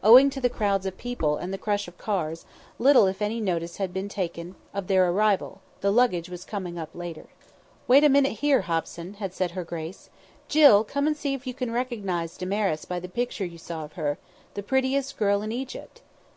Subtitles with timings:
[0.00, 2.44] Owing to the crowds of people and the crush of cars,
[2.78, 6.90] little if any notice had been taken of their arrival; the luggage was coming up
[6.94, 7.26] later.
[7.88, 10.08] "Wait a minute here, Hobson," had said her grace.
[10.46, 13.94] "Jill, come and see if you can recognise Damaris by the picture you saw of
[13.94, 14.18] her
[14.54, 16.00] the prettiest girl in Egypt!"